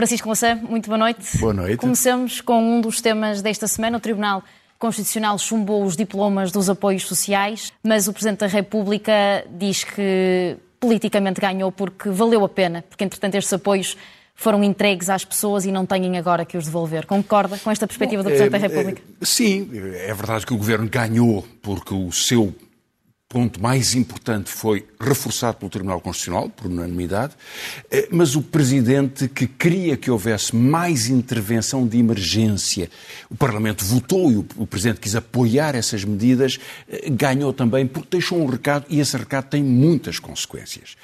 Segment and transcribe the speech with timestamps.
[0.00, 1.36] Francisco Lassã, muito boa noite.
[1.36, 1.76] Boa noite.
[1.76, 3.98] Comecemos com um dos temas desta semana.
[3.98, 4.42] O Tribunal
[4.78, 9.12] Constitucional chumbou os diplomas dos apoios sociais, mas o Presidente da República
[9.50, 13.94] diz que politicamente ganhou porque valeu a pena, porque entretanto estes apoios
[14.34, 17.04] foram entregues às pessoas e não têm agora que os devolver.
[17.04, 19.02] Concorda com esta perspectiva Bom, do Presidente é, da República?
[19.20, 22.54] É, sim, é verdade que o Governo ganhou porque o seu
[23.30, 27.34] ponto mais importante foi reforçado pelo Tribunal Constitucional, por unanimidade,
[27.88, 32.90] eh, mas o Presidente que queria que houvesse mais intervenção de emergência,
[33.30, 38.42] o Parlamento votou e o Presidente quis apoiar essas medidas, eh, ganhou também porque deixou
[38.42, 40.96] um recado e esse recado tem muitas consequências.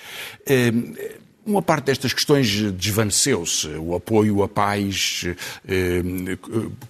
[1.46, 3.68] Uma parte destas questões desvaneceu-se.
[3.78, 5.24] O apoio a pais
[5.68, 6.02] eh,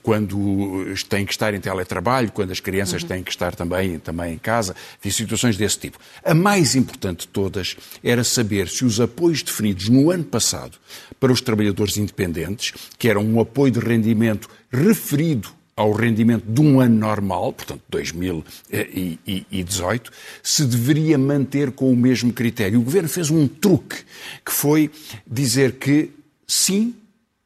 [0.03, 3.09] quando têm que estar em teletrabalho, quando as crianças uhum.
[3.09, 5.99] têm que estar também, também em casa, enfim, situações desse tipo.
[6.25, 10.79] A mais importante de todas era saber se os apoios definidos no ano passado
[11.21, 16.81] para os trabalhadores independentes, que eram um apoio de rendimento referido ao rendimento de um
[16.81, 20.11] ano normal, portanto 2018,
[20.43, 22.81] se deveria manter com o mesmo critério.
[22.81, 23.97] O Governo fez um truque,
[24.45, 24.91] que foi
[25.27, 26.11] dizer que
[26.47, 26.95] sim,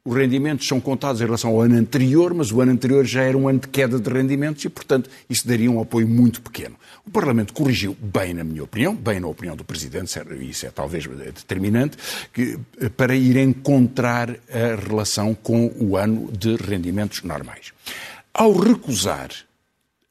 [0.02, 3.36] os rendimentos são contados em relação ao ano anterior, mas o ano anterior já era
[3.36, 6.74] um ano de queda de rendimentos e, portanto, isso daria um apoio muito pequeno.
[7.04, 11.06] O Parlamento corrigiu bem, na minha opinião, bem na opinião do Presidente, isso é talvez
[11.06, 11.98] determinante,
[12.32, 12.58] que,
[12.96, 17.72] para ir encontrar a relação com o ano de rendimentos normais.
[18.32, 19.30] Ao recusar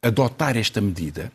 [0.01, 1.31] adotar esta medida,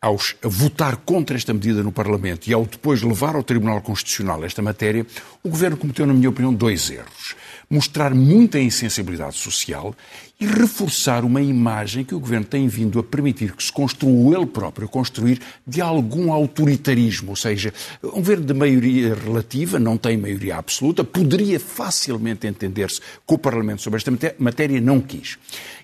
[0.00, 4.62] ao votar contra esta medida no Parlamento e ao depois levar ao Tribunal Constitucional esta
[4.62, 5.06] matéria,
[5.42, 7.34] o Governo cometeu, na minha opinião, dois erros
[7.70, 9.94] mostrar muita insensibilidade social
[10.40, 14.46] e reforçar uma imagem que o governo tem vindo a permitir que se construa ele
[14.46, 20.56] próprio, construir de algum autoritarismo, ou seja, um governo de maioria relativa, não tem maioria
[20.56, 25.38] absoluta, poderia facilmente entender-se com o Parlamento sobre esta matéria, não quis.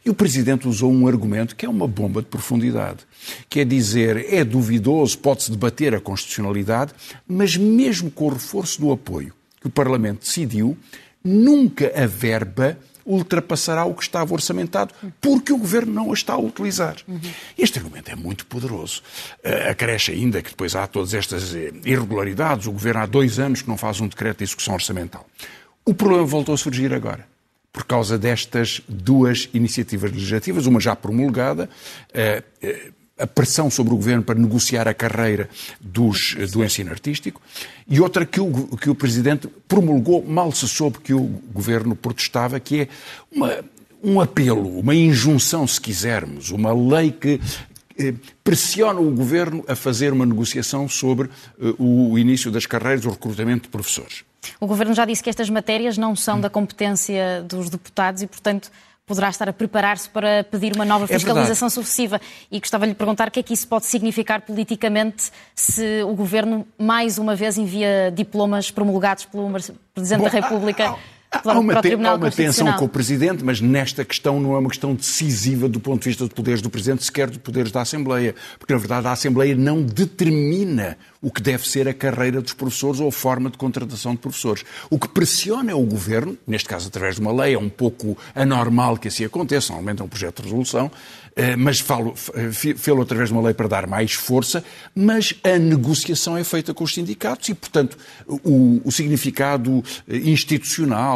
[0.05, 3.01] E o Presidente usou um argumento que é uma bomba de profundidade,
[3.49, 6.93] que é dizer, é duvidoso, pode-se debater a constitucionalidade,
[7.29, 10.77] mas mesmo com o reforço do apoio que o Parlamento decidiu,
[11.27, 16.39] nunca a verba ultrapassará o que estava orçamentado, porque o Governo não a está a
[16.39, 16.97] utilizar.
[17.07, 17.21] Uhum.
[17.57, 19.01] Este argumento é muito poderoso.
[19.45, 22.67] Uh, acresce ainda que depois há todas estas eh, irregularidades.
[22.67, 25.25] O Governo há dois anos que não faz um decreto de execução orçamental.
[25.85, 27.25] O problema voltou a surgir agora
[27.73, 31.69] por causa destas duas iniciativas legislativas, uma já promulgada,
[32.09, 35.49] uh, uh, a pressão sobre o governo para negociar a carreira
[35.81, 37.41] dos, do ensino artístico,
[37.89, 41.23] e outra que o, que o Presidente promulgou, mal se soube que o
[41.53, 42.89] governo protestava, que é
[43.33, 43.65] uma,
[44.03, 47.41] um apelo, uma injunção, se quisermos, uma lei que
[47.99, 53.11] eh, pressiona o governo a fazer uma negociação sobre eh, o início das carreiras, o
[53.11, 54.25] recrutamento de professores.
[54.61, 58.71] O governo já disse que estas matérias não são da competência dos deputados e, portanto,
[59.07, 62.21] poderá estar a preparar-se para pedir uma nova é fiscalização é sucessiva.
[62.51, 66.15] E gostava de lhe perguntar o que é que isso pode significar politicamente se o
[66.15, 69.49] Governo mais uma vez envia diplomas promulgados pelo
[69.95, 70.89] Presidente Bom, da República.
[70.89, 74.59] Ah, ah, Há uma, há uma tensão com o Presidente, mas nesta questão não é
[74.59, 77.83] uma questão decisiva do ponto de vista de poderes do Presidente, sequer de poderes da
[77.83, 78.35] Assembleia.
[78.59, 83.01] Porque, na verdade, a Assembleia não determina o que deve ser a carreira dos professores
[83.01, 84.65] ou a forma de contratação de professores.
[84.89, 88.17] O que pressiona é o Governo, neste caso através de uma lei, é um pouco
[88.35, 90.91] anormal que assim aconteça, normalmente é um projeto de resolução,
[91.35, 94.65] eh, mas falo, fê-lo através de uma lei para dar mais força,
[94.95, 100.17] mas a negociação é feita com os sindicatos e, portanto, o, o significado eh,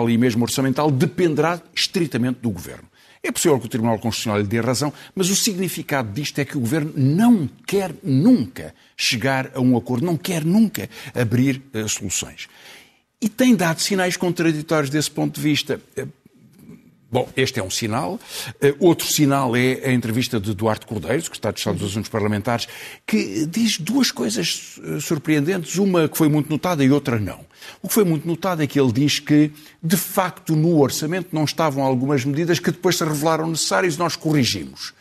[0.01, 2.89] institucional e mesmo orçamental dependerá estritamente do Governo.
[3.23, 6.57] É possível que o Tribunal Constitucional lhe dê razão, mas o significado disto é que
[6.57, 12.49] o Governo não quer nunca chegar a um acordo, não quer nunca abrir uh, soluções.
[13.21, 15.79] E tem dado sinais contraditórios desse ponto de vista.
[17.13, 18.21] Bom, este é um sinal.
[18.63, 22.69] Uh, outro sinal é a entrevista de Duarte Cordeiro, secretário de Estado dos Assuntos Parlamentares,
[23.05, 27.41] que diz duas coisas uh, surpreendentes, uma que foi muito notada e outra não.
[27.83, 29.51] O que foi muito notado é que ele diz que,
[29.83, 34.15] de facto, no orçamento não estavam algumas medidas que depois se revelaram necessárias e nós
[34.15, 34.95] corrigimos.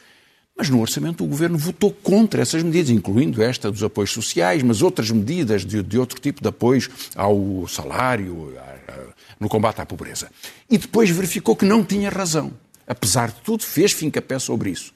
[0.57, 4.81] Mas no orçamento o governo votou contra essas medidas, incluindo esta dos apoios sociais, mas
[4.81, 8.78] outras medidas de, de outro tipo de apoios ao salário, a,
[9.39, 10.30] no combate à pobreza.
[10.69, 12.51] E depois verificou que não tinha razão.
[12.88, 14.94] Apesar de tudo, fez fincapé sobre isso.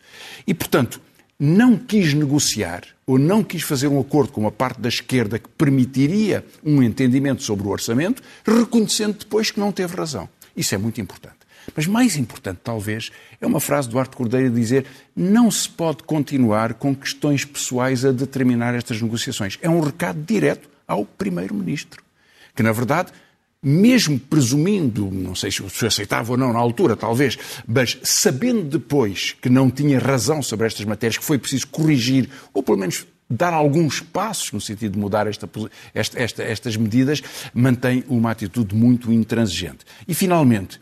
[0.48, 1.00] E, portanto,
[1.40, 5.50] não quis negociar ou não quis fazer um acordo com uma parte da esquerda que
[5.50, 10.30] permitiria um entendimento sobre o orçamento, reconhecendo depois que não teve razão.
[10.56, 11.44] Isso é muito importante.
[11.76, 14.86] Mas mais importante, talvez, é uma frase do Arte Cordeiro dizer
[15.16, 19.58] não se pode continuar com questões pessoais a determinar estas negociações.
[19.62, 22.04] É um recado direto ao Primeiro-Ministro,
[22.56, 23.12] que, na verdade,
[23.64, 29.50] mesmo presumindo, não sei se aceitava ou não na altura, talvez, mas sabendo depois que
[29.50, 34.00] não tinha razão sobre estas matérias, que foi preciso corrigir, ou pelo menos dar alguns
[34.00, 35.50] passos no sentido de mudar esta,
[35.94, 37.22] esta, esta, estas medidas,
[37.54, 39.86] mantém uma atitude muito intransigente.
[40.08, 40.80] E, finalmente,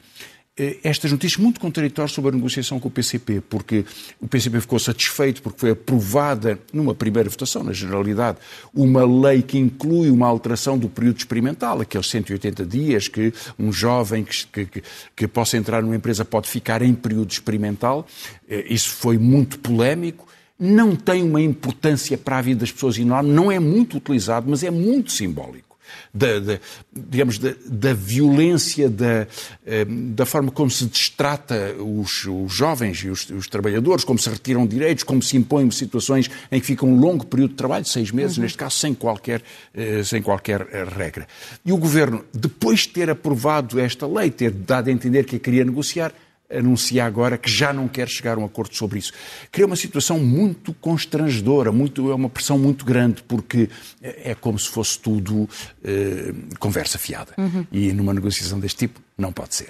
[0.83, 3.85] estas notícias muito contraditórias sobre a negociação com o PCP, porque
[4.19, 8.37] o PCP ficou satisfeito porque foi aprovada, numa primeira votação, na generalidade,
[8.73, 14.23] uma lei que inclui uma alteração do período experimental, aqueles 180 dias que um jovem
[14.23, 14.83] que, que,
[15.15, 18.05] que possa entrar numa empresa pode ficar em período experimental.
[18.49, 20.27] Eh, isso foi muito polémico
[20.63, 24.61] não tem uma importância para a vida das pessoas enorme, não é muito utilizado, mas
[24.61, 25.70] é muito simbólico.
[26.13, 26.59] Da, da
[26.91, 29.27] digamos, da, da violência, da,
[29.65, 34.29] eh, da, forma como se destrata os, os jovens e os, os, trabalhadores, como se
[34.29, 38.11] retiram direitos, como se impõem situações em que fica um longo período de trabalho, seis
[38.11, 38.43] meses, uhum.
[38.43, 39.41] neste caso, sem qualquer,
[39.73, 41.27] eh, sem qualquer eh, regra.
[41.65, 45.39] E o Governo, depois de ter aprovado esta lei, ter dado a entender que a
[45.39, 46.13] queria negociar,
[46.53, 49.13] anuncia agora que já não quer chegar a um acordo sobre isso.
[49.51, 53.69] Cria uma situação muito constrangedora, muito, é uma pressão muito grande, porque
[54.01, 55.47] é como se fosse tudo
[55.83, 57.33] eh, conversa fiada.
[57.37, 57.65] Uhum.
[57.71, 59.69] E numa negociação deste tipo, não pode ser.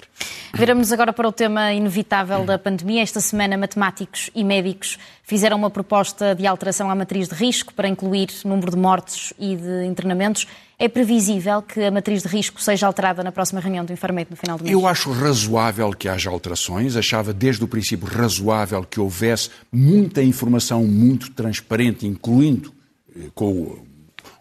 [0.54, 3.02] Viramos agora para o tema inevitável da pandemia.
[3.02, 7.88] Esta semana, matemáticos e médicos fizeram uma proposta de alteração à matriz de risco para
[7.88, 10.48] incluir número de mortes e de internamentos.
[10.82, 14.36] É previsível que a matriz de risco seja alterada na próxima reunião do Infarmed no
[14.36, 14.74] final do mês?
[14.74, 16.96] Eu acho razoável que haja alterações.
[16.96, 22.74] Achava desde o princípio razoável que houvesse muita informação muito transparente, incluindo
[23.16, 23.86] eh, com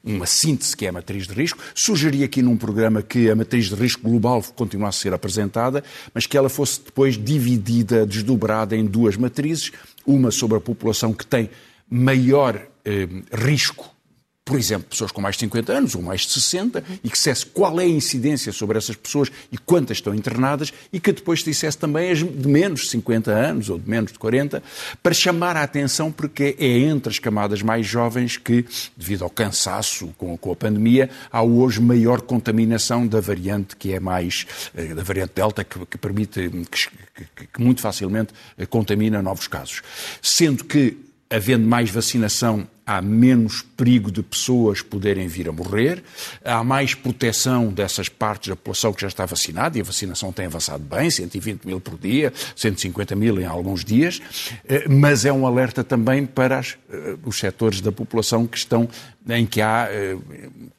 [0.02, 1.62] uma síntese que é a matriz de risco.
[1.74, 5.84] Sugeri aqui num programa que a matriz de risco global continuasse a ser apresentada,
[6.14, 9.72] mas que ela fosse depois dividida, desdobrada em duas matrizes,
[10.06, 11.50] uma sobre a população que tem
[11.90, 13.99] maior eh, risco
[14.44, 17.46] por exemplo, pessoas com mais de 50 anos ou mais de 60 e que dissesse
[17.46, 21.78] qual é a incidência sobre essas pessoas e quantas estão internadas e que depois dissesse
[21.78, 24.62] também as de menos de 50 anos ou de menos de 40
[25.02, 28.64] para chamar a atenção porque é entre as camadas mais jovens que,
[28.96, 34.46] devido ao cansaço com, a pandemia, há hoje maior contaminação da variante que é mais,
[34.74, 39.46] eh, da variante Delta que, que permite, que, que, que muito facilmente eh, contamina novos
[39.46, 39.82] casos.
[40.20, 46.02] Sendo que havendo mais vacinação, há menos perigo de pessoas poderem vir a morrer,
[46.44, 50.46] há mais proteção dessas partes da população que já está vacinada, e a vacinação tem
[50.46, 54.20] avançado bem, 120 mil por dia, 150 mil em alguns dias,
[54.68, 58.88] eh, mas é um alerta também para as, eh, os setores da população que estão,
[59.28, 59.88] em que há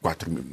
[0.01, 0.43] 4 eh, mil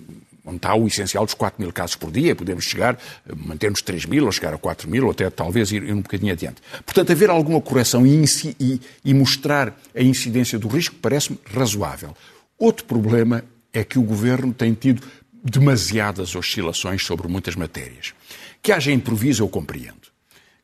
[0.48, 2.98] onde está o essencial dos 4 mil casos por dia, podemos chegar,
[3.36, 6.62] manter-nos 3 mil, ou chegar a 4 mil, ou até talvez ir, um bocadinho adiante.
[6.84, 8.24] Portanto, haver alguma correção e,
[8.58, 12.16] e, e mostrar a incidência do risco parece-me razoável.
[12.58, 15.02] Outro problema é que o Governo tem tido
[15.44, 18.14] demasiadas oscilações sobre muitas matérias.
[18.62, 20.08] Que haja improviso, eu compreendo.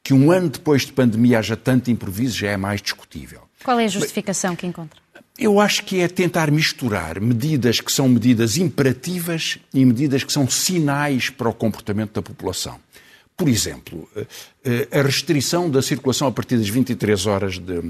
[0.03, 3.43] Que um ano depois de pandemia haja tanto improviso já é mais discutível.
[3.63, 5.04] Qual é a justificação que encontra?
[5.37, 10.49] Eu acho que é tentar misturar medidas que são medidas imperativas e medidas que são
[10.49, 12.79] sinais para o comportamento da população.
[13.37, 14.27] Por exemplo, eh,
[14.65, 17.81] eh, a restrição da circulação a partir das 23 horas de,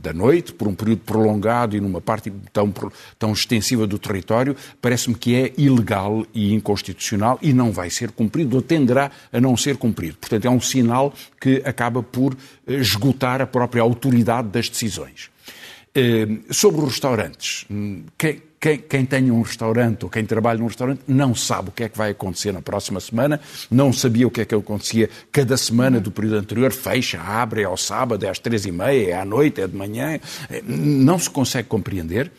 [0.00, 2.72] da noite, por um período prolongado e numa parte tão,
[3.18, 8.56] tão extensiva do território, parece-me que é ilegal e inconstitucional e não vai ser cumprido,
[8.56, 10.16] ou tenderá a não ser cumprido.
[10.18, 12.34] Portanto, é um sinal que acaba por
[12.66, 15.33] eh, esgotar a própria autoridade das decisões.
[15.96, 17.66] Eh, sobre os restaurantes,
[18.18, 21.84] quem, quem, quem tem um restaurante ou quem trabalha num restaurante não sabe o que
[21.84, 25.56] é que vai acontecer na próxima semana, não sabia o que é que acontecia cada
[25.56, 29.12] semana do período anterior, fecha, abre, é ao sábado, é às três e meia, é
[29.12, 30.18] à noite, é de manhã,
[30.50, 32.32] eh, não se consegue compreender.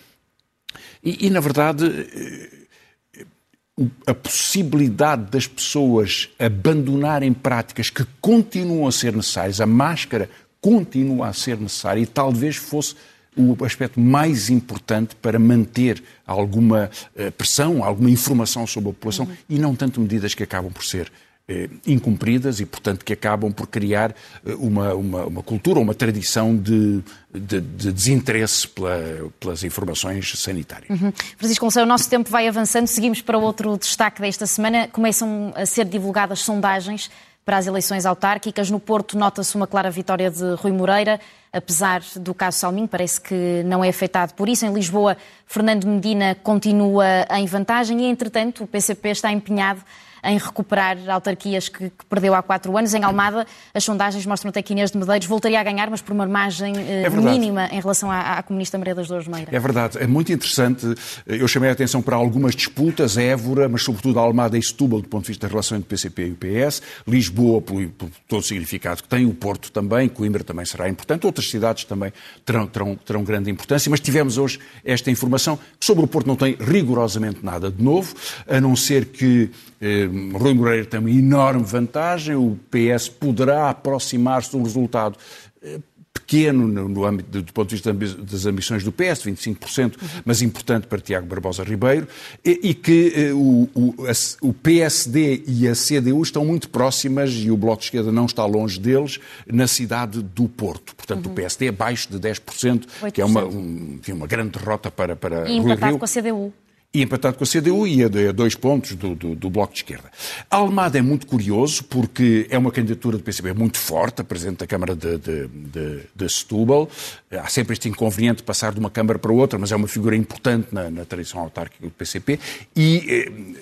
[1.01, 9.15] E, e na verdade, eh, a possibilidade das pessoas abandonarem práticas que continuam a ser
[9.15, 12.95] necessárias, a máscara continua a ser necessária e talvez fosse
[13.35, 19.35] o aspecto mais importante para manter alguma eh, pressão, alguma informação sobre a população uhum.
[19.49, 21.11] e não tanto medidas que acabam por ser
[21.47, 26.57] eh, incumpridas e, portanto, que acabam por criar eh, uma, uma, uma cultura, uma tradição
[26.57, 30.89] de, de, de desinteresse pela, pelas informações sanitárias.
[30.89, 31.13] Uhum.
[31.37, 32.87] Francisco Conceição, o nosso tempo vai avançando.
[32.87, 34.87] Seguimos para outro destaque desta semana.
[34.87, 37.11] Começam a ser divulgadas sondagens
[37.45, 38.71] para as eleições autárquicas.
[38.71, 41.19] No Porto nota-se uma clara vitória de Rui Moreira,
[41.53, 44.65] apesar do caso Salminho, parece que não é afetado por isso.
[44.65, 47.05] Em Lisboa, Fernando Medina continua
[47.37, 49.81] em vantagem e, entretanto, o PCP está empenhado
[50.25, 52.93] em recuperar autarquias que, que perdeu há quatro anos.
[52.93, 56.13] Em Almada, as sondagens mostram até que Inês de Medeiros voltaria a ganhar, mas por
[56.13, 59.55] uma margem é mínima em relação à, à comunista Maria das Dores Meira.
[59.55, 60.95] É verdade, é muito interessante.
[61.25, 65.23] Eu chamei a atenção para algumas disputas, Évora, mas sobretudo Almada e Setúbal, do ponto
[65.23, 69.03] de vista da relação entre PCP e o PS, Lisboa, por, por todo o significado
[69.03, 72.11] que tem, o Porto também, Coimbra também será importante, outras cidades também
[72.43, 76.35] terão, terão, terão grande importância, mas tivemos hoje esta informação que sobre o Porto não
[76.35, 78.15] tem rigorosamente nada de novo,
[78.47, 79.51] a não ser que
[79.81, 85.17] eh, Rui Moreira tem uma enorme vantagem, o PS poderá aproximar-se de um resultado
[85.61, 85.79] eh,
[86.25, 90.87] pequeno no, no âmbito do ponto de vista das ambições do PS, 25%, mas importante
[90.87, 92.07] para Tiago Barbosa Ribeiro,
[92.43, 97.31] e, e que eh, o, o, a, o, PSD e a CDU estão muito próximas
[97.31, 100.95] e o Bloco de Esquerda não está longe deles na cidade do Porto.
[100.95, 101.31] Portanto, uhum.
[101.31, 103.11] o PSD é abaixo de 10%, 8%.
[103.11, 105.99] que é uma, um, uma grande derrota para, para e Rui Rio.
[105.99, 106.53] com a CDU
[106.95, 110.09] e empatado com a CDU e a, dois pontos do, do, do, Bloco de Esquerda.
[110.49, 114.59] A Almada é muito curioso porque é uma candidatura do PCB muito forte, a Presidente
[114.59, 116.89] da Câmara de, de, de, de, Setúbal.
[117.29, 120.15] Há sempre este inconveniente de passar de uma Câmara para outra, mas é uma figura
[120.15, 122.39] importante na, na tradição autárquica do PCP.
[122.73, 123.03] E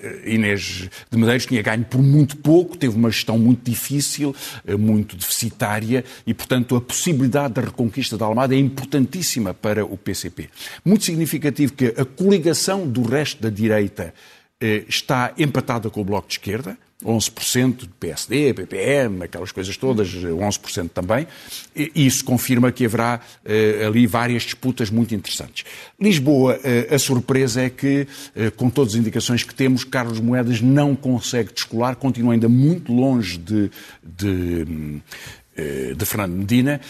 [0.04, 4.32] eh, Inês de Medeiros tinha ganho por muito pouco, teve uma gestão muito difícil,
[4.64, 9.96] eh, muito deficitária e, portanto, a possibilidade da reconquista da Almada é importantíssima para o
[9.96, 10.48] PCP.
[10.84, 14.12] Muito significativo que a coligação do resto resto da direita
[14.60, 20.08] eh, está empatada com o Bloco de Esquerda, 11% de PSD, PPM, aquelas coisas todas,
[20.08, 21.26] 11% também.
[21.74, 25.64] E isso confirma que haverá uh, ali várias disputas muito interessantes.
[26.00, 30.62] Lisboa, uh, a surpresa é que, uh, com todas as indicações que temos, Carlos Moedas
[30.62, 33.70] não consegue descolar, continua ainda muito longe de,
[34.02, 35.02] de
[35.96, 36.80] de Fernando Medina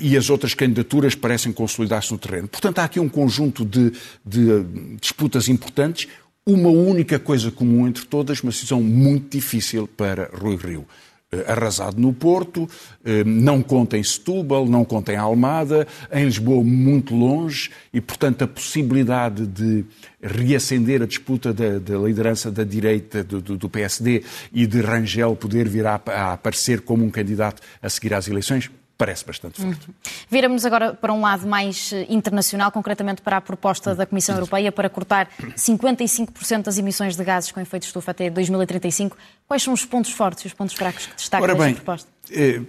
[0.00, 2.48] e as outras candidaturas parecem consolidar-se no terreno.
[2.48, 3.92] Portanto, há aqui um conjunto de,
[4.24, 4.64] de
[5.00, 6.08] disputas importantes,
[6.44, 10.86] uma única coisa comum entre todas, uma decisão muito difícil para Rui Rio.
[11.30, 12.66] Eh, arrasado no Porto,
[13.04, 18.44] eh, não conta em Setúbal, não conta em Almada, em Lisboa muito longe e, portanto,
[18.44, 19.84] a possibilidade de
[20.22, 25.68] reacender a disputa da, da liderança da direita do, do, PSD e de Rangel poder
[25.68, 29.86] vir a, a aparecer como um candidato a seguir às eleições, parece bastante forte.
[29.86, 29.94] Uhum.
[30.28, 34.72] Viramos agora para um lado mais eh, internacional, concretamente para a proposta da Comissão Europeia
[34.72, 39.16] para cortar 55% das emissões de gases com efeito de estufa até 2035.
[39.46, 42.10] Quais são os pontos fortes e os pontos fracos que destacam nesta proposta?
[42.30, 42.60] Eh,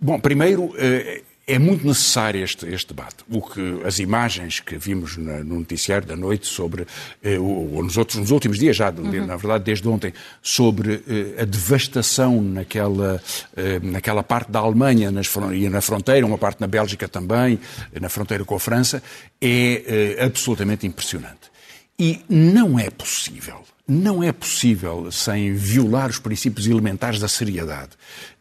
[0.00, 3.16] bom, primeiro, eh, é muito necessário este, este, debate.
[3.28, 6.86] O que as imagens que vimos na, no noticiário da noite sobre,
[7.22, 9.26] eh, ou, nos, outros, nos últimos dias já, uhum.
[9.26, 13.22] na verdade desde ontem, sobre eh, a devastação naquela,
[13.56, 17.58] eh, naquela parte da Alemanha nas, e na fronteira, uma parte na Bélgica também,
[18.00, 19.02] na fronteira com a França,
[19.40, 21.52] é eh, absolutamente impressionante.
[21.98, 27.90] E não é possível, não é possível, sem violar os princípios elementares da seriedade,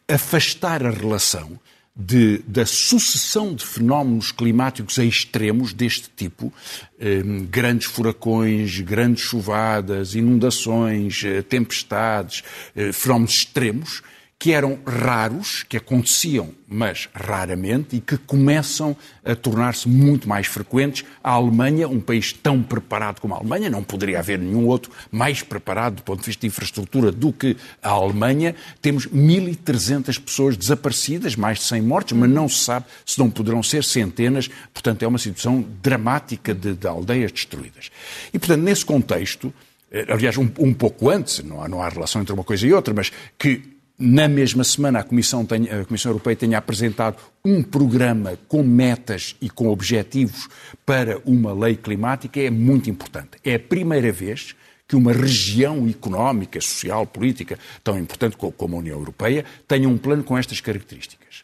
[0.07, 1.59] afastar a relação
[1.95, 6.51] de, da sucessão de fenómenos climáticos extremos deste tipo,
[6.99, 12.43] eh, grandes furacões, grandes chuvadas, inundações, eh, tempestades,
[12.75, 14.01] eh, fenómenos extremos,
[14.43, 21.05] que eram raros, que aconteciam, mas raramente, e que começam a tornar-se muito mais frequentes.
[21.23, 25.41] A Alemanha, um país tão preparado como a Alemanha, não poderia haver nenhum outro mais
[25.41, 28.53] preparado do ponto de vista de infraestrutura do que a Alemanha.
[28.81, 33.63] Temos 1.300 pessoas desaparecidas, mais de 100 mortes, mas não se sabe se não poderão
[33.63, 34.49] ser centenas.
[34.73, 37.91] Portanto, é uma situação dramática de, de aldeias destruídas.
[38.33, 39.53] E, portanto, nesse contexto,
[39.89, 42.73] eh, aliás, um, um pouco antes, não há, não há relação entre uma coisa e
[42.73, 43.09] outra, mas
[43.39, 49.35] que na mesma semana, a Comissão, a Comissão, Europeia tenha apresentado um programa com metas
[49.39, 50.49] e com objetivos
[50.85, 53.37] para uma lei climática é muito importante.
[53.43, 54.55] É a primeira vez
[54.87, 60.23] que uma região económica, social, política tão importante como a União Europeia tenha um plano
[60.23, 61.43] com estas características.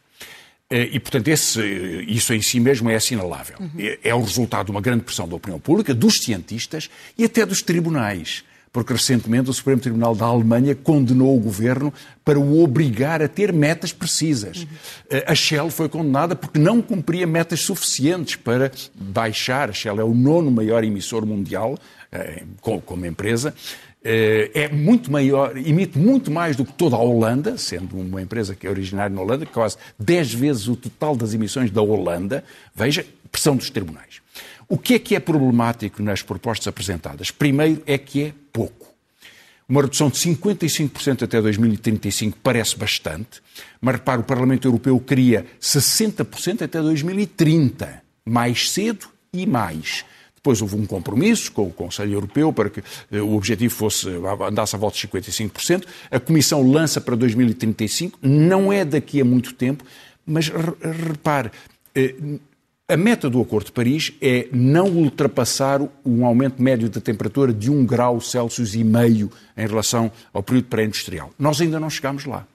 [0.70, 1.62] Eh, e, portanto, esse,
[2.08, 3.58] isso em si mesmo é assinalável.
[3.60, 3.72] Uhum.
[3.80, 7.46] É, é o resultado de uma grande pressão da opinião pública, dos cientistas e até
[7.46, 13.22] dos tribunais porque recentemente o Supremo Tribunal da Alemanha condenou o governo para o obrigar
[13.22, 14.60] a ter metas precisas.
[14.60, 15.22] Uhum.
[15.26, 19.70] A Shell foi condenada porque não cumpria metas suficientes para baixar.
[19.70, 21.78] A Shell é o nono maior emissor mundial
[22.12, 23.54] eh, como empresa.
[24.04, 28.56] Eh, é muito maior, emite muito mais do que toda a Holanda, sendo uma empresa
[28.56, 32.44] que é originária na Holanda, quase 10 vezes o total das emissões da Holanda.
[32.74, 34.22] Veja, pressão dos tribunais.
[34.72, 37.32] O que é que é problemático nas propostas apresentadas?
[37.32, 38.88] Primeiro é que é pouco.
[39.68, 43.42] Uma redução de 55% até 2035 parece bastante,
[43.82, 50.06] mas repare, o Parlamento Europeu queria 60% até 2030, mais cedo e mais.
[50.36, 54.08] Depois houve um compromisso com o Conselho Europeu para que eh, o objetivo fosse
[54.48, 55.84] andasse à volta de 55%.
[56.12, 59.84] A Comissão lança para 2035, não é daqui a muito tempo,
[60.26, 61.52] mas repare,
[61.96, 62.16] eh,
[62.90, 67.70] a meta do Acordo de Paris é não ultrapassar um aumento médio da temperatura de
[67.70, 71.32] 1 grau Celsius e meio em relação ao período pré-industrial.
[71.38, 72.48] Nós ainda não chegamos lá.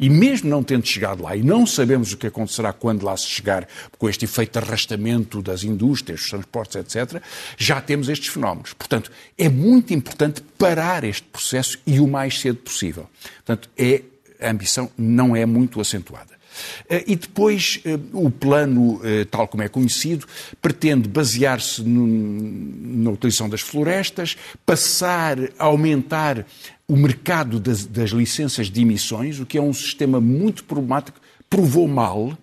[0.00, 3.26] E mesmo não tendo chegado lá, e não sabemos o que acontecerá quando lá se
[3.26, 3.66] chegar,
[3.98, 7.22] com este efeito de arrastamento das indústrias, dos transportes, etc.,
[7.56, 8.74] já temos estes fenómenos.
[8.74, 13.08] Portanto, é muito importante parar este processo e o mais cedo possível.
[13.36, 14.02] Portanto, é,
[14.40, 16.36] a ambição não é muito acentuada.
[16.88, 20.26] Eh, e depois, eh, o plano, eh, tal como é conhecido,
[20.60, 26.46] pretende basear-se na utilização das florestas, passar a aumentar
[26.88, 31.88] o mercado das, das licenças de emissões, o que é um sistema muito problemático, provou
[31.88, 32.36] mal,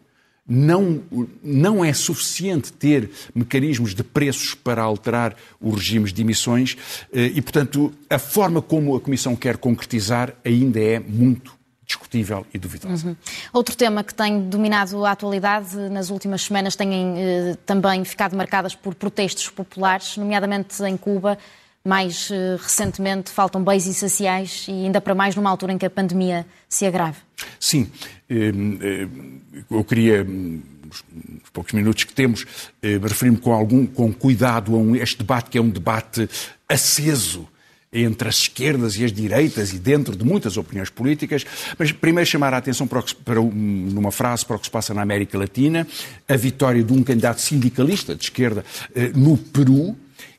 [0.45, 1.01] não,
[1.41, 6.75] não é suficiente ter mecanismos de preços para alterar os regimes de emissões
[7.13, 13.09] e, portanto, a forma como a Comissão quer concretizar ainda é muito discutível e duvidosa.
[13.09, 13.15] Uhum.
[13.51, 18.75] Outro tema que tem dominado a atualidade nas últimas semanas têm eh, também ficado marcadas
[18.75, 21.37] por protestos populares, nomeadamente em Cuba.
[21.85, 25.89] Mais eh, recentemente faltam bens essenciais e ainda para mais numa altura em que a
[25.89, 27.17] pandemia se agrave.
[27.59, 27.91] Sim,
[28.29, 29.07] eh, eh,
[29.69, 32.45] eu queria nos poucos minutos que temos,
[32.81, 36.29] eh, referir-me com algum com cuidado a este debate que é um debate
[36.69, 37.47] aceso
[37.93, 41.45] entre as esquerdas e as direitas e dentro de muitas opiniões políticas,
[41.77, 44.93] mas primeiro chamar a atenção para, que, para numa frase para o que se passa
[44.93, 45.87] na América Latina,
[46.27, 49.95] a vitória de um candidato sindicalista de esquerda eh, no Peru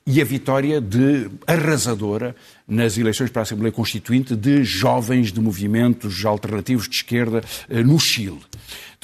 [0.06, 2.36] e a vitória de arrasadora
[2.68, 7.98] nas eleições para a Assembleia Constituinte de jovens de movimentos alternativos de esquerda eh, no
[7.98, 8.40] Chile.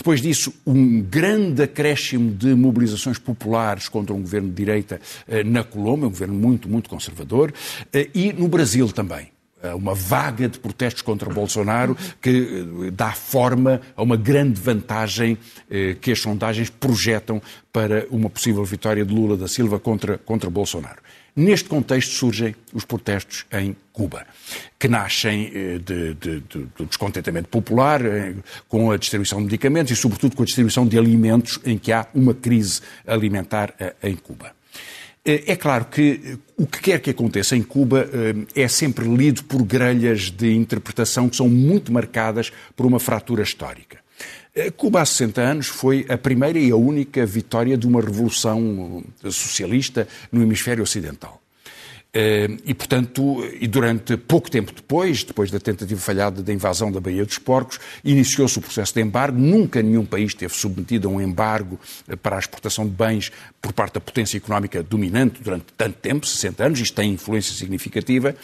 [0.00, 5.62] Depois disso, um grande acréscimo de mobilizações populares contra um governo de direita eh, na
[5.62, 7.52] Colômbia, um governo muito, muito conservador,
[7.92, 9.28] eh, e no Brasil também
[9.76, 15.36] uma vaga de protestos contra Bolsonaro que dá forma a uma grande vantagem
[16.00, 21.02] que as sondagens projetam para uma possível vitória de Lula da Silva contra, contra Bolsonaro.
[21.34, 24.26] Neste contexto surgem os protestos em Cuba,
[24.78, 28.34] que nascem eh, de, de, de, do descontentamento popular eh,
[28.68, 32.06] com a distribuição de medicamentos e, sobretudo, com a distribuição de alimentos, em que há
[32.14, 34.52] uma crise alimentar eh, em Cuba.
[35.22, 38.08] É claro que o que quer que aconteça em Cuba
[38.56, 43.98] é sempre lido por grelhas de interpretação que são muito marcadas por uma fratura histórica.
[44.54, 49.04] Eh, Cuba há 60 anos foi a primeira e a única vitória de uma revolução
[49.22, 51.40] eh, socialista no hemisfério ocidental.
[52.12, 57.00] Eh, e, portanto, e durante pouco tempo depois, depois da tentativa falhada da invasão da
[57.00, 59.38] Baía dos Porcos, iniciou-se o processo de embargo.
[59.38, 61.78] Nunca nenhum país esteve submetido a um embargo
[62.20, 63.30] para a exportação de bens
[63.62, 66.80] por parte da potência económica dominante durante tanto tempo, 60 anos.
[66.80, 68.34] Isto tem influência significativa.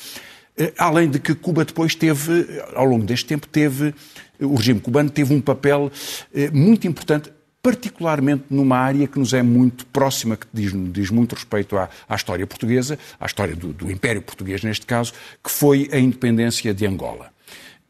[0.79, 3.93] Além de que Cuba depois teve, ao longo deste tempo, teve
[4.41, 5.91] o regime cubano teve um papel
[6.35, 7.31] eh, muito importante
[7.67, 12.15] particularmente numa área que nos é muito próxima, que diz, diz muito respeito à, à,
[12.15, 16.87] história portuguesa, à história do, do, Império Português neste caso, que foi a independência de
[16.87, 17.33] Angola.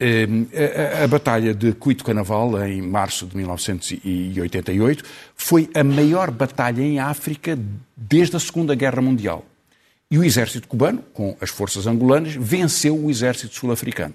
[0.00, 0.26] Eh,
[1.00, 5.04] a, a, Batalha de Cuito Canaval, em março de 1988,
[5.34, 7.58] foi a maior batalha em África
[7.94, 9.44] desde a Segunda Guerra Mundial.
[10.10, 14.14] E o exército cubano, com as forças angolanas, venceu o exército sul-africano.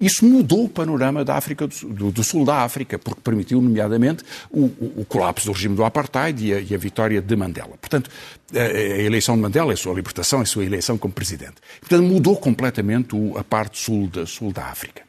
[0.00, 4.24] Isso mudou o panorama da África do, do, do Sul da África, porque permitiu, nomeadamente,
[4.50, 7.76] o, o, o colapso do regime do apartheid e a, e a, vitória de Mandela.
[7.80, 8.10] Portanto,
[8.52, 11.54] a, a, eleição de Mandela, a sua libertação, a sua eleição como presidente.
[11.80, 15.02] Portanto, mudou completamente o, a parte sul da, sul da África.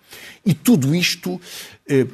[0.46, 1.42] E tudo isto
[1.88, 2.06] eh,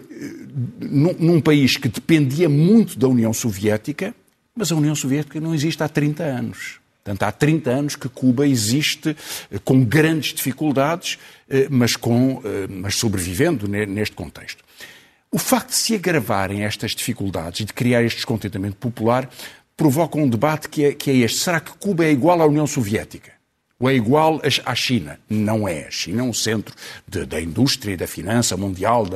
[0.80, 4.16] num, num país que dependia muito da União Soviética,
[4.56, 6.81] mas a União Soviética não existe há 30 anos.
[7.04, 9.16] Portanto, há 30 anos que Cuba existe
[9.52, 11.18] eh, com grandes dificuldades,
[11.50, 14.64] eh, mas, com, eh, mas sobrevivendo neste contexto.
[15.32, 19.30] O facto de se agravarem estas dificuldades e de criar este descontentamento popular
[19.76, 21.40] provoca um debate que é, que é este.
[21.40, 23.32] Será que Cuba é igual à União Soviética?
[23.80, 25.20] Ou é igual à China?
[25.28, 25.88] Não é.
[25.88, 26.76] A China é um centro
[27.08, 29.08] de, da indústria da finança mundial,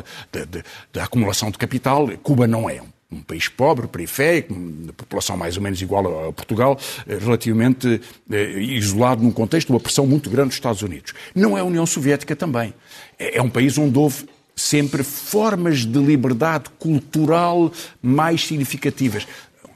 [0.91, 2.10] da acumulação de capital.
[2.24, 6.80] Cuba não é um país pobre, periférico, de população mais ou menos igual a Portugal,
[7.08, 8.01] eh, relativamente
[8.32, 11.13] eh, isolado num contexto de uma pressão muito grande dos Estados Unidos.
[11.34, 12.73] Não é a União Soviética também.
[13.17, 14.25] É, é um país onde houve
[14.56, 19.28] sempre formas de liberdade cultural mais significativas.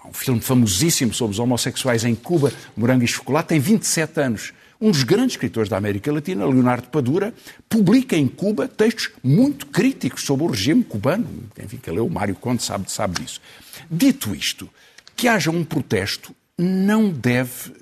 [0.05, 4.53] Um filme famosíssimo sobre os homossexuais em Cuba, Morango e Chocolate, tem 27 anos.
[4.81, 7.33] Um dos grandes escritores da América Latina, Leonardo Padura,
[7.67, 11.27] publica em Cuba textos muito críticos sobre o regime cubano.
[11.61, 13.41] Enfim, que leu Mário Conde sabe, sabe disso.
[13.91, 14.69] Dito isto,
[15.17, 17.73] que haja um protesto não deve,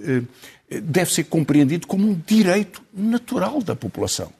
[0.69, 4.31] eh, deve ser compreendido como um direito natural da população.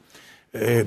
[0.54, 0.86] Eh,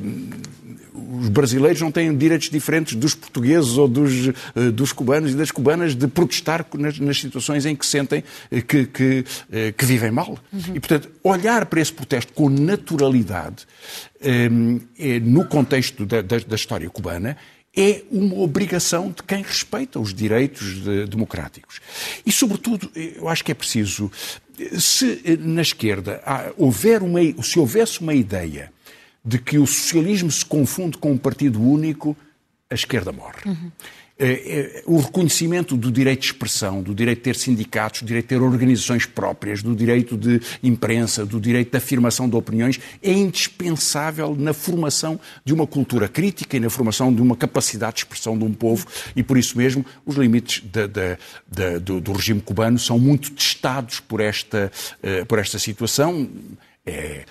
[1.20, 5.50] os brasileiros não têm direitos diferentes dos portugueses ou dos, eh, dos cubanos e das
[5.50, 8.22] cubanas de protestar nas, nas situações em que sentem
[8.66, 9.24] que, que,
[9.76, 10.38] que vivem mal.
[10.52, 10.74] Uhum.
[10.74, 13.66] E, portanto, olhar para esse protesto com naturalidade
[15.22, 17.36] no contexto da, da, da história cubana
[17.76, 21.80] é uma obrigação de quem respeita os direitos de, democráticos.
[22.26, 24.10] E, sobretudo, eu acho que é preciso,
[24.78, 26.22] se na esquerda
[26.56, 28.72] houver uma, se houvesse uma ideia
[29.30, 32.16] de que o socialismo se confunde com um partido único,
[32.68, 33.42] a esquerda morre.
[33.46, 33.70] Uhum.
[34.18, 38.24] É, é, o reconhecimento do direito de expressão, do direito de ter sindicatos, do direito
[38.24, 43.12] de ter organizações próprias, do direito de imprensa, do direito de afirmação de opiniões, é
[43.12, 48.36] indispensável na formação de uma cultura crítica e na formação de uma capacidade de expressão
[48.36, 51.16] de um povo e, por isso mesmo, os limites de, de,
[51.48, 56.28] de, do, do, regime cubano são muito testados por esta, uh, por esta situação.
[56.86, 57.24] É,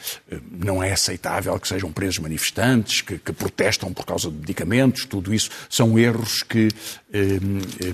[0.51, 5.33] não é aceitável que sejam presos manifestantes, que, que, protestam por causa de medicamentos, tudo
[5.33, 6.69] isso são erros que
[7.11, 7.39] eh,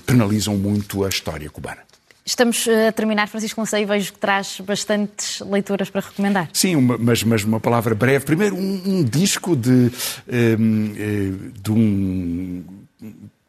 [0.04, 1.86] penalizam muito a história cubana.
[2.26, 6.50] Estamos eh, a terminar, Francisco Lancei, vejo que traz bastantes leituras para recomendar.
[6.52, 8.24] Sim, uma, mas, mas uma palavra breve.
[8.24, 9.92] Primeiro, um, um disco de,
[10.26, 12.64] eh, eh, de um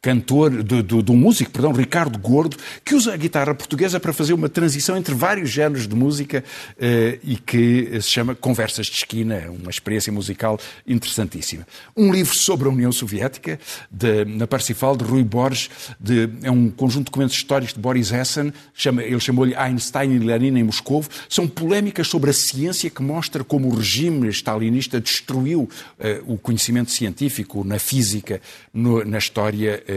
[0.07, 4.47] cantor, do, do, músico, perdão, Ricardo Gordo, que usa a guitarra portuguesa para fazer uma
[4.47, 6.45] transição entre vários géneros de música
[6.77, 11.67] uh, e que se chama Conversas de Esquina, uma experiência musical interessantíssima.
[11.93, 13.59] Um livro sobre a União Soviética,
[13.91, 18.09] de, na Parsifal, de Rui Borges, de, é um conjunto de documentos históricos de Boris
[18.09, 23.01] Hessen, chama, ele chamou-lhe Einstein e Lenin em Moscou, são polémicas sobre a ciência que
[23.01, 28.39] mostra como o regime stalinista destruiu uh, o conhecimento científico na física,
[28.73, 29.96] no, na história uh,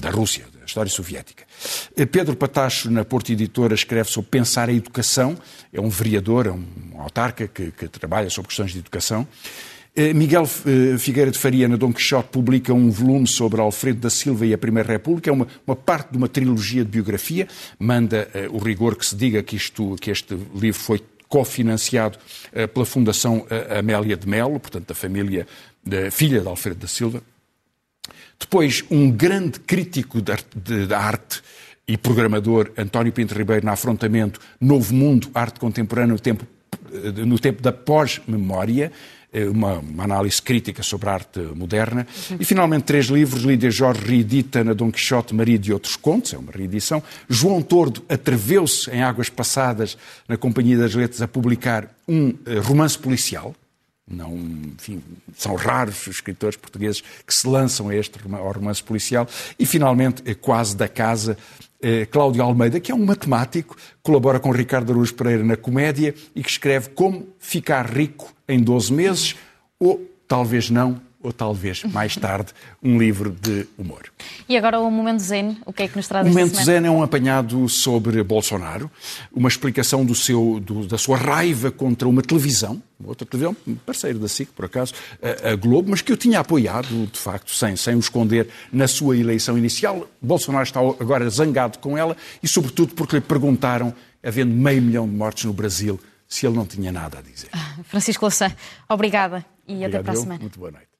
[0.00, 1.44] da Rússia, da história soviética.
[1.96, 5.36] Eh, Pedro Patacho, na Porto Editora, escreve sobre pensar a educação.
[5.72, 6.64] É um vereador, é um
[6.98, 9.26] autarca que, que trabalha sobre questões de educação.
[9.96, 10.46] Eh, Miguel
[10.98, 14.58] Figueira de Faria, na Dom Quixote, publica um volume sobre Alfredo da Silva e a
[14.58, 17.46] Primeira República, é uma, uma parte de uma trilogia de biografia,
[17.78, 22.18] manda uh, o rigor que se diga que, isto, que este livro foi cofinanciado
[22.52, 23.46] uh, pela Fundação
[23.78, 25.46] Amélia de Melo, portanto, da família,
[25.84, 27.22] da filha de Alfredo da Silva.
[28.38, 31.42] Depois, um grande crítico da arte
[31.86, 36.46] e programador, António Pinto Ribeiro, no afrontamento Novo Mundo, Arte Contemporânea no tempo,
[36.92, 38.90] eh, no tempo da pós-memória,
[39.32, 42.06] eh, uma, uma, análise crítica sobre a arte moderna.
[42.30, 42.36] Uhum.
[42.40, 43.42] E, finalmente, três livros.
[43.42, 47.02] Lídia Jorge reedita na Dom Quixote, Marido e Outros Contos, é uma reedição.
[47.28, 52.98] João Tordo atreveu-se, em Águas Passadas, na Companhia das Letras, a publicar um uh, romance
[52.98, 53.54] policial,
[54.06, 55.02] não, enfim,
[55.34, 59.26] são raros os escritores portugueses que se lançam a este ao romance policial.
[59.58, 61.38] E, finalmente, quase da casa,
[61.80, 66.42] é Cláudio Almeida, que é um matemático, colabora com Ricardo Araújo Pereira na comédia e
[66.42, 69.36] que escreve Como Ficar Rico em 12 Meses,
[69.78, 74.12] ou talvez não, ou talvez mais tarde um livro de humor.
[74.46, 76.90] E agora o Momento Zen, o que é que nos traz O Momento Zen é
[76.90, 78.90] um apanhado sobre Bolsonaro,
[79.32, 83.56] uma explicação do seu, do, da sua raiva contra uma televisão, outra televisão,
[83.86, 87.52] parceiro da SIC, por acaso, a, a, Globo, mas que eu tinha apoiado, de facto,
[87.52, 90.06] sem, sem o esconder, na sua eleição inicial.
[90.20, 95.14] Bolsonaro está agora zangado com ela e, sobretudo, porque lhe perguntaram, havendo meio milhão de
[95.14, 97.48] mortes no Brasil, se ele não tinha nada a dizer.
[97.84, 98.54] Francisco Louçã,
[98.88, 100.40] obrigada e Obrigado até para a semana.
[100.40, 100.93] Muito boa noite.